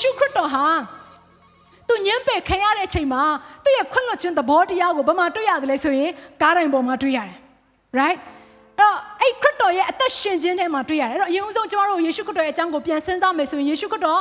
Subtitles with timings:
[0.00, 0.66] ရှုခရစ်တော်ဟာ
[1.88, 3.22] သူညှင်းပယ်ခံရတဲ့အချိန်မှာ
[3.64, 6.10] သူ့ရဲ့ခွင့်လွှတ်ခြင်းသဘောတရားကိုဘယ်မှာတွေ့ရတယ်လဲဆိုရင်
[6.42, 7.36] ကားတိုင်းပေါ်မှာတွေ့ရတယ်
[7.98, 8.18] right
[8.78, 14.20] အဲ့တော့အဲ့ခရစ်တော်ရဲ့အသက်ရှင်ခြင်းထဲမှာတွေ့ရတယ်အဲ့တော့အရင်ဆုံးကျမတို့ယေရှုခရစ်တော်ရဲ့အကြောင်းကိုပြန်စဉ်းစားမယ်ဆိုရင်ယေရှုခရစ်တော်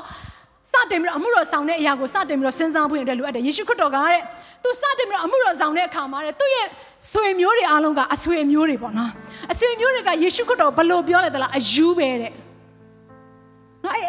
[0.71, 4.21] စတင်ပြီးတော့အမှုတော်ဆောင်တဲ့အရာကိုစတင်ပြီးတော့စဉ်းစားဖို့အတွက်လိုအပ်တယ်ယေရှုခရစ်တော်ကတဲ့
[4.63, 6.67] သူစတင်ပြီးတော့အမှုတော်ဆောင်တဲ့အခါမှာတဲ့သူ့ရဲ့
[7.11, 9.11] ဆွေမျိုးတွေအားလုံးကအဆွေမျိုးတွေပေါ့နော်
[9.51, 12.46] အဆွေမျိုးတွေကယေရှုခရစ်တော်ဘယ်လိုပြောလဲသလားအယူပဲတဲ့နော်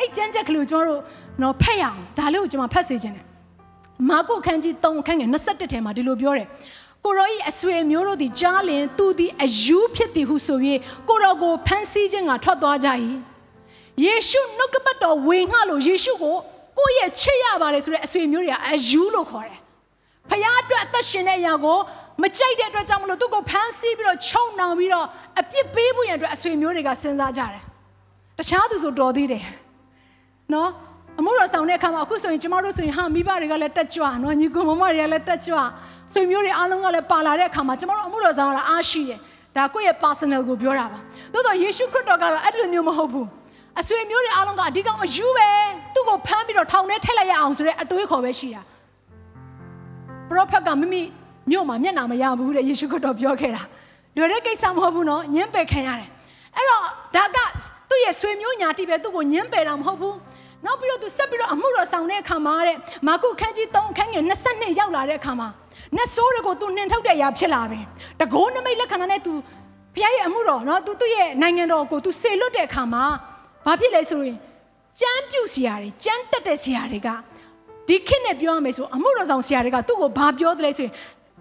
[0.09, 1.03] အဲ့အဲ့ကျမ်းချက်ကလေးကိုကျွန်တော်တို့
[1.43, 3.25] နော်ဖတ်ရအောင်ဒါလေးကိုကျွန်မဖတ်စေခြင်းတယ်
[4.11, 6.47] မာကုခန်းကြီး3ခန်းငယ်21ထဲမှာဒီလိုပြောတယ်
[7.05, 10.59] ကိုရောဤအဆွေမျိုးတို့သည်ကြားလင်သူသည်အယူဖြစ်သည်ဟုဆို၍
[11.09, 12.89] ကိုရောကိုဖန်ဆီးခြင်းကထွက်သွားကြ၏
[14.05, 16.37] ယေရှုနှုတ်ကပတ်တော်ဝင်ငှလို့ယေရှုကို
[16.79, 19.61] ကိုယ့်ရဲ့ချစ်ရပါတယ်ဆိုတဲ့အဆွေမျိုးတွေကအယူလို့ခေါ်တယ်
[20.31, 21.79] ဖခင်အတွက်အသက်ရှင်တဲ့အရာကို
[22.23, 25.07] မကြိုက်တဲ့အတွက်ကြောင့်မလို့သူ့ကိုဖန်ဆီးပြီးတော့ချုံနှောင်ပြီးတော့
[25.41, 27.63] အပြစ်ပေးဖို့ရန်အတွက်အဆွေမျိုးတွေကစဉ်းစားကြတယ်
[28.39, 29.45] တခြားသူဆိုတော်သေးတယ်
[30.55, 30.71] နော်
[31.21, 35.57] အမှုတော်ဆောင်တဲ့အခါမှာအခုဆိုရင်ကျမတို့ဆိုရင်ဟာမိဘတွေကလည်းတက်ကြွနော်ညီကောင်မမတွေကလည်းတက်ကြွ
[36.13, 39.19] ဆွေမျိုးတွေအားလုံးကလည်းပါလာတဲ့အခါမှာကျမတို့အမှုတော်ဆောင်ကလည်းအားရှိတယ်
[39.57, 40.99] ဒါကိုယ့်ရဲ့ personal ကိုပြောတာပါ
[41.33, 43.27] သို့တော့ယေရှုခရစ်တော်ကတော့အဲ့ဒီလိုမျိုးမဟုတ်ဘူး
[43.81, 45.51] အဆွေမျိုးတွေအားလုံးကအဓိကောင်အယူပဲ
[45.95, 48.63] သူ့ကိုဖမ်းပြီးတော့ထောင်ထဲထည့်လိုက်ရအောင်ဆိုတဲ့အတွေးခေါ်ပဲရှိတာ
[50.29, 51.03] ပရောဖက်ကမိမိ
[51.51, 53.63] မြို့မှာမျက်နှာမရဘူးတဲ့ယေရှုခရစ်တော်ပြောခဲ့တာ
[54.17, 56.09] လွယ်တဲ့ကိစ္စမဟုတ်ဘူးနော်ညှင်းပယ်ခံရတယ်
[56.57, 56.83] အဲ့တော့
[57.17, 57.39] ဒါက
[57.89, 60.17] သူ့ရဲ့ဆွေမျိုးညာတိပဲသူ့ကိုညှင်းပယ်တာမဟုတ်ဘူး
[60.67, 62.77] နောက်ပြီးတော့သူဆက်ပြီးတော့အမှုတော်ဆောင်တဲ့အခါမှာတဲ့
[63.07, 65.49] မာကုခန်းကြီး3ခန်းငယ်22ရောက်လာတဲ့အခါမှာ
[65.97, 67.81] နတ်ဆိုးတွေကိုသူနှင်ထုတ်တဲ့အရာဖြစ်လာပြီ
[68.21, 69.33] တကိုးနမိတ်လက္ခဏာနဲ့သူ
[69.95, 73.05] ဘုရားရဲ့အမှုတော်နော်သူသူ့ရဲ့နိုင်ငံတော်ကိုသူစေလွတ်တဲ့အခါမှာ
[73.67, 74.37] ဘာဖြစ်လဲဆိုရင်
[75.01, 77.09] ကြမ်းပြုတ်စရာတွေကြမ်းတက်တဲ့စရာတွေက
[77.89, 80.95] ဒီခေတ်နဲ့ပြောရမယ်ဆိုအမှုတော်ဆောင်စရာတွေကသူ့ကိုဘာပြောတယ်လဲဆိုရင်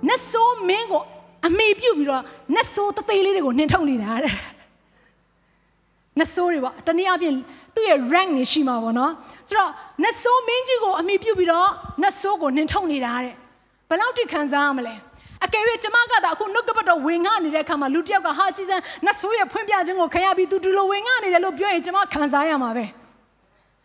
[0.07, 1.03] နတ်ဆိုးမင်းကို
[1.47, 2.23] အမေပြုတ်ပြီးတော့
[2.55, 4.35] နတ်ဆိုးတသေးလေးတွေကိုနှင်ထုတ်နေတာတဲ့
[6.19, 7.35] နတ်ဆိုးတွေပေါ့တနည်းအားဖြင့်
[7.75, 9.11] သူ့ရဲ့ rank နေရှိမှာပေါ့နော်
[9.47, 9.72] ဆိုတော့
[10.03, 11.69] နတ်ဆိုးမင်းကြီးကိုအမိပြုတ်ပြီးတော့
[12.03, 13.33] နတ်ဆိုးကိုနှင်ထုတ်နေတာတဲ့
[13.89, 14.95] ဘယ်လောက်ထိခံစားရမလဲ
[15.45, 22.85] အကယ်၍ကျမကသာအခုနှုတ်ကပတ်တော်ဝင်ငှနေတဲ့အခါမှာလူတစ်ယောက်ကဟာကြည်စံနတ်ဆိုးရဲ့ဖွင့်ပြခြင်းကိုခံရပြီးသူဒီလိုဝင်ငှနေတယ်လို့ပြောရင်ကျမခံစားရမှာပဲ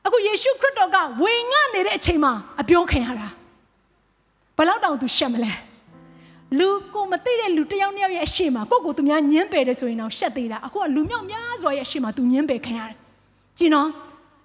[0.07, 3.29] အခုယေရှုခရစ်တော်ကဝင်ငှနေတဲ့အချိန်မှာအပြောခံရတာ
[4.57, 5.53] ဘယ်လောက်တောင်သူရှက်မလဲ
[6.59, 12.97] လူကိုမသိတဲ့လူတစ်ယောက်နှစ်ယောက်ရဲ့အရှိမကိုယ့်ကိုသူများညှင်းပယ်တယ်ဆိုရင်တော့ရှက်သေးတာအခုကလူမြောက်များစွာရဲ့အရှိမသူညှင်းပယ်ခံရတယ်
[13.59, 13.95] ကြည်နော်ဒါ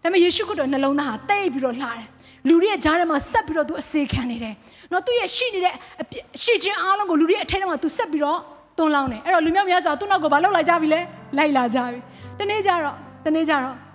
[0.02, 2.04] ပေမဲ့ယေရှုခရစ်တော်နှလုံးသားဟာတိတ်ပြီးတော့လှတယ်
[2.48, 4.54] လူတွေရဲ့ကြားထဲမှာဆက်ပြီးတော့သူအစေခံနေတယ်
[4.92, 8.40] နော်သူရဲ့ရှိနေတဲ့အပြစ်ရှိခြင်းအားလုံးကိုလူတွေရဲ့အထက်ထဲမှာသူဆက်ပြီးတော့
[8.78, 11.00] တွန်းလောင်းတယ်အဲ့တော့လူမြောက်များစွာသူ့နောက်ကိုဘာလုပ်လာကြပြီလဲ
[11.38, 12.00] လိုက်လာကြပြီ
[12.40, 12.96] တနေ့ကျတော့
[13.26, 13.87] တနေ့ကျတော့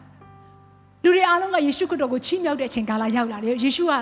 [1.04, 3.92] လူတွေအားလုံးကယေရှုခရစ်တော်ကိုချီးမြှောက်တဲ့အချိန်ကာလရောက်လာတယ်ယေရှုက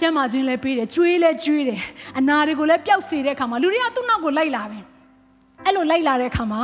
[0.00, 1.80] ကျမ်းမာခြင်းလည်းပေးတယ်ကြွေးလည်းကြွေးတယ်
[2.18, 4.80] အနာတွေကိုလည်းပျောက်စေတဲ့အခါမှာလူတွေကသူ့နောက်ကိုလိုက်လာပြီ
[5.64, 6.62] အဲ့လိုလိုက်လာတဲ့အခါမှာ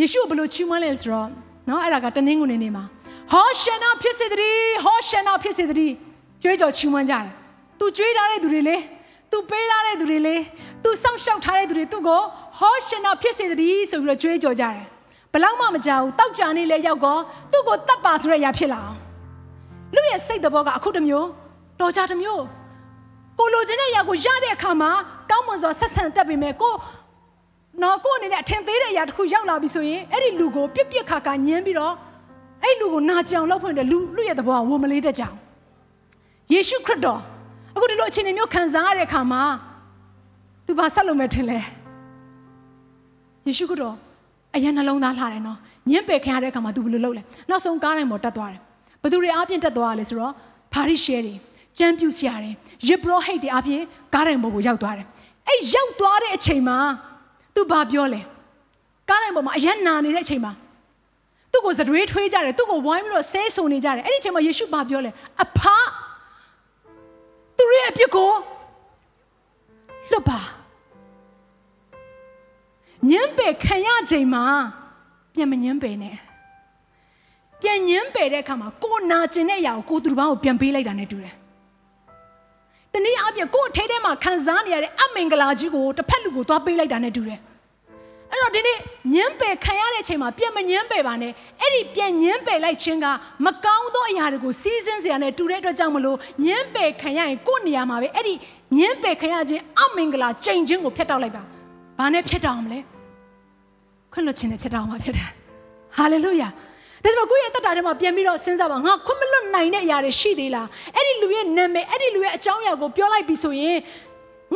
[0.00, 1.28] ယေရှုကိုဘယ်လိုချီးမွမ်းလဲဆိုတော့
[1.68, 2.84] နော်အဲ့ဒါကတနင်္ဂနွေနေ့မှာ
[3.32, 5.94] ဟောရှင်နာဖြစ်စေတည်းဟောရှင်နာဖြစ်စေတည်း
[6.42, 7.26] ကြွေးကြော်ချီးမွမ်းကြတယ်
[7.78, 8.76] သူကြွေးထားတဲ့သူတွေလေ
[9.30, 10.36] သူပေးထားတဲ့သူတွေလေ
[10.82, 12.20] သူစောင့်ရှောက်ထားတဲ့သူတွေသူ့ကို
[12.58, 14.97] ဟောရှင်နာဖြစ်စေတည်းဆိုပြီးတော့ကြွေးကြော်ကြတယ်
[15.32, 17.16] ဘယ်လောက်မှမကြောက်ဘူးတောက်ကြနေလဲရောက်ကော
[17.52, 18.98] သူ့ကိုတတ်ပါဆိုတဲ့အရာဖြစ်လာအောင်
[19.94, 21.28] လူရဲ့စိတ်သဘောကအခုတစ်မျိုး
[21.80, 22.44] တော်ကြတစ်မျိုး
[23.38, 24.90] ကိုလိုချင်တဲ့အရာကိုရတဲ့အခါမှာ
[25.30, 26.74] ကောင်းမွန်စွာဆက်ဆံတတ်ပေမဲ့ကို
[27.82, 31.94] နော်ကိုအနေနဲ့အထင်သေးတဲ့အရာတစ်ခုရောက်လာပြီဆိုရင်အဲ့ဒီလူကိုပြစ်ပြစ်ခါခါညှင်းပြီးတော့
[32.62, 35.36] အဲ့လူကိုနာကြအောင်လုပ်ဖွင့်တယ်လူလူရဲ့သဘောကဝန်မလေးတတ်ကြအောင်
[36.52, 37.20] ယေရှုခရစ်တော်
[37.74, 39.42] အခုဒီလိုအခြေအနေမျိုးခံစားရတဲ့အခါမှာ
[40.66, 41.58] သူဘာဆက်လုပ်မယ်ထင်လဲ
[43.46, 43.96] ယေရှုခရစ်တော်
[44.58, 45.58] အရင်နှလုံးသားလှတယ်နော်
[45.90, 48.60] ညှင်းပယ်ခံရတဲ့အခါမှာသူဘယ်လိုလုပ်လဲနောက်ဆုံးကားတိုင်းပေါ်တက်သွားတယ်
[49.02, 50.32] ဘသူတွေအပြင်တက်သွားရလဲဆိုတော့
[50.72, 51.34] ဖာရိရှဲတွေ
[51.78, 52.50] ကျမ်းပြုဆရာတွေ
[52.88, 53.82] ရစ်ဘရောဟိတ်တွေအပြင်
[54.14, 55.06] ကားတိုင်ပေါ်ကိုရောက်သွားတယ်
[55.48, 56.78] အဲ့ရောက်သွားတဲ့အချိန်မှာ
[57.54, 58.20] သူဘာပြောလဲ
[59.08, 60.52] ကားတိုင်ပေါ်မှာအယံနာနေတဲ့အချိန်မှာ
[61.52, 65.10] သူ့ကိုသတွေးထွေးကြတယ်သူ့ကိုဝိုင်းပြီးတော့ဆဲဆုံနေကြတယ်အဲ့ဒီအချိန်မှာယေရှုဘာပြောလဲ
[65.42, 65.60] အဖ
[67.58, 68.30] သူရဲ့အပြစ်ကို
[70.10, 70.40] လွတ်ပါ
[73.10, 74.44] ညံပယ်ခံရချိန်မှာ
[75.34, 76.16] ပြန်မညံပယ်နဲ့
[77.62, 81.34] ပြန်ညင်းပယ်တဲ့အခါမှာကိုနာကျင်တဲ့အရာကိုကိုသူတစ်ပါးကိုပြန်ပေးလိုက်တာနဲ့တူတယ်။
[82.92, 87.40] တနည်းအားဖြင့်ကိုအထဲထဲမှာခံစားနေရတဲ့အမင်္ဂလာကြီးကိုတစ်ဖက်လူကိုသွားပေးလိုက်တာနဲ့တူတယ်။
[88.30, 88.78] အဲ့တော့ဒီနေ့
[89.14, 93.06] ညှင်းပယ်ခံရတဲ့အချိန်မှာပြန်မညှင်းပယ်ပါနဲ့အဲ့ဒီပြန်ညှင်းပယ်လိုက်ခြင်းက
[93.44, 98.34] မကောင်းသောအရာတွေကိုစီးစင်းစရာနဲ့တူတဲ့အတွက်ကြောင့်မလို့ညှင်းပယ်ခံရရင်ကိုယ့်နေရာမှာပဲအဲ့ဒီ
[98.76, 101.44] ညှင်းပယ်ခံရခြင်းအမင်္ဂလာချိန်ခြင်းကိုဖျက်တောက်လိုက်ပါ
[101.98, 102.80] ဘာနဲ့ဖျက်တောက်အောင်မလဲ
[104.12, 105.28] ခွင့်လွှတ်ခြင်းနဲ့ဖျက်တောက်အောင်မှာဖြစ်တယ်
[105.96, 106.48] ဟာလေလုယာ
[107.04, 113.76] ဒါဆိုကိုယ့်ရဲ့တက်တာထဲမှာပြန်ပြီးတော့စဉ်းစားပါငါခွင့်မလွတ်နိုင်တဲ့အရာတွေရှိသေးလားအဲ့ဒီလူရဲ့နာမည်အဲ့ဒီလူရဲ့အကြောင်းအရာကိုပြောလိုက်ပြီဆိုရင်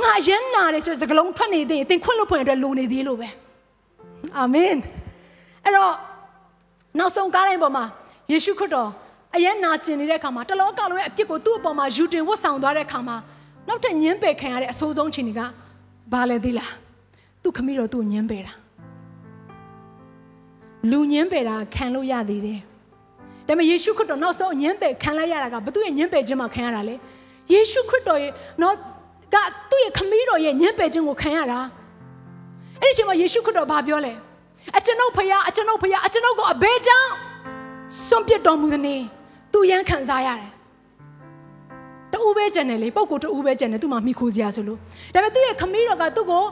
[0.02, 3.28] ငါရမ်းနာတယ်ဆိုတဲ့စကားလုံးထွက်နေသေးရင်သင်ခွင့်လွတ်ဖွင့်အတွက်လိုနေသေးလို့ပဲ
[4.38, 4.74] အာမင်
[5.64, 5.92] အဲ့တော့
[6.98, 7.84] နောက်ဆုံးကားတိုင်းပေါ်မှာ
[8.30, 8.90] ယေရှုခရစ်တော်
[9.34, 13.16] အယက်နာကျင်နေတဲ့အခါမှာတလောကလုံးရဲ့အပြစ်ကိုသူ့အပေါ်မှာယူတင်ဝတ်ဆောင်သွားတဲ့အခါမှာ
[13.68, 15.40] နောက်ထပ်ညှင်းပယ်ခံရတဲ့အဆိုးဆုံးချိန်တွေက
[16.12, 16.72] ဘာလဲသိလား
[17.42, 18.52] သူ့ခမီးတော်သူ့ကိုညှင်းပယ်တာ
[20.90, 22.60] လူညှင်းပယ်တာခံလို့ရသေးတယ်
[23.46, 26.94] ဒါပေမဲ့ယေရှုခရစ်တော်နောက်ဆုံးညှင်းပယ်ခံလိုက်ရတာကဘသူ့ရဲ့ညှင်းပယ်ခြင်းမှာခံရတာလေ
[27.52, 28.74] ယေရှုခရစ်တော်ရဲ့နော်
[29.34, 29.36] က
[29.70, 31.58] သူ့ရဲ့ခမီးတော်ရဲ့ညှင်းပယ်ခြင်းကိုခံရတာ
[32.80, 34.12] အဲ့ဒီအချိန်မှာယေရှုခရစ်တော်ဘာပြောလဲ
[34.76, 37.10] အကျွန်ုပ်ဖခင်အကျွန်ုပ်ဖခင်အကျွန်ုပ်ကိုအဘဲကြောင့်
[38.06, 38.96] စွန့်ပစ်တော်မူသည်နေ
[39.52, 40.52] သူရန်ခံစားရတယ်
[42.12, 44.78] တူပဲကြံတယ်လေပုံကိုတူပဲကြံတယ်သူ့မှာမိခိုးစရာဆိုလို့
[45.14, 46.44] ဒါပေမဲ့သူ့ရဲ့ခမီးတော်ကသူ့ကို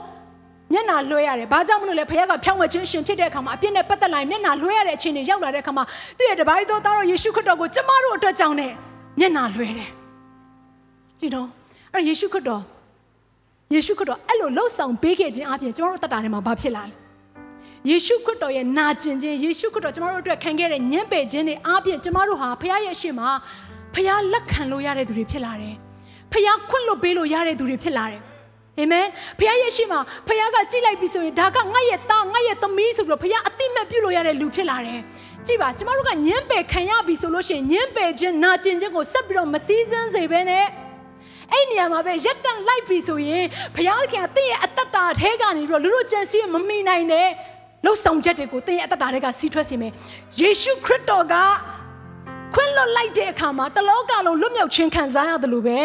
[0.73, 5.83] မျက်နာလွှဲရတယ်။ဘာကြောင့်မလို့လဲဖခင်ကဖြောင်းဝဲခြင်းရှင်ဖြစ်တဲ့အခါမှာအပြစ်နဲ့ပတ်သက်လာရင်မျက်နာလွှဲရတဲ့အခြေအနေရောက်လာတဲ့အခါမှာ
[6.17, 8.71] သူ့ရဲ့တပါးတော်သားတော်ယေရှုခရစ်တော်ကိုကျမတို့အတွက်ကြောင့်နဲ့
[9.19, 9.89] မျက်နာလွှဲတယ်။
[11.19, 11.47] ကြည့်တော့
[11.93, 12.61] အဲ့ယေရှုခရစ်တော်
[13.73, 16.95] ယေရှုခရစ်တော်အဲ့လိုလှုပ်ဆောင်ပေးခဲ့ခြင်းအပြင်ကျမတို့တတ်တာထဲမှာဘာဖြစ်လာလဲ။
[17.89, 23.29] ယေရှုခရစ်တော်ရဲ့နာကျင်ခြင်းယေရှုခရစ်တော်ကျမတို့အတွက်ခံခဲ့တဲ့ညှင်းပယ်ခြင်းတွေအပြင်ကျမတို့ဟာဖခင်ရဲ့ရှေ့မှာ
[23.93, 25.75] ဖခင်လက်ခံလို့ရတဲ့သူတွေဖြစ်လာတယ်။
[26.31, 28.21] ဖခင်ခွင့်လွတ်ပေးလို့ရတဲ့သူတွေဖြစ်လာတယ်။
[28.79, 29.05] အာမင်။
[29.39, 34.99] ဖခင်ရဲ့ရှေ့မှာဖခင်ကကြည့်လိုက်ပြီဆိုရင်ဒါကငါ့ရဲ့သားငါ့ရဲ့သမီးဆိုပြီးတော့ဖခင်အတိမတ်ပြုလို့ရတဲ့လူဖြစ်လာတယ်။
[35.47, 40.65] ကြည့်ပါကျမတို့ကညှင်းပယ်ခံရပြီဆိုလို့ရှိရင်ညှင်းပယ်ခြင်းနာကျင်ခြင်းကိုဆက်ပြီးတော့မစည်းစင်းစေဘဲနဲ့
[41.51, 43.45] အဲ့နေရာမှာပဲရက်တန့်လိုက်ပြီဆိုရင်
[43.75, 47.27] ဘုရားခင်ကတင့်ရဲ့အတ္တတာထဲကနေပြီးတော့လူတို့ကြံစည်မမိနိုင်တဲ့
[47.85, 49.91] လှုပ်ဆောင်ချက်တွေကိုတင့်ရဲ့အတ္တတာထဲကစီးထွက်စေမယ်
[50.39, 51.35] ယေရှုခရစ်တော်က
[52.53, 55.79] ခွင့်လွတ်လိုက်တဲ့အခါမှာတလောကလုံးလွတ်မြောက်ခြင်းခံစားရတယ်လို့ပဲ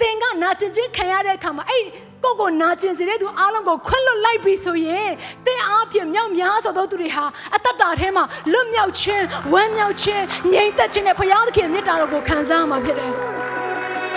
[0.00, 1.84] သင်ကနာကျင်ခြင်းခံရတဲ့အခါမှာအဲ့
[2.24, 5.10] ကိုကိုနာကျင်စေတဲ့သူအားလုံးကိုခွင့်လွတ်လိုက်ပြီဆိုရင်
[5.46, 7.24] သင်အားဖြင့်မြောက်များစွာသောသူတွေဟာ
[7.54, 13.12] အတ္တတာထဲမှာလွတ်မြောက်ခြင်းဝမ်းမြောက်ခြင်းငြိမ်သက်ခြင်းနဲ့ဘုရားသခင်မြတ်တာတော်ကိုခံစားရမှာဖြစ်တယ်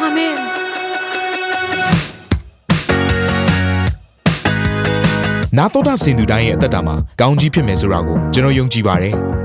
[0.01, 0.35] အာမင်
[5.57, 9.15] နာတော်တာစင်သူတိုင်းရဲ့အသက်တာမှာကောင်းကြီးဖြစ်မယ်ဆိုတာကိုကျွန်တော်ယုံကြည်ပါတယ်။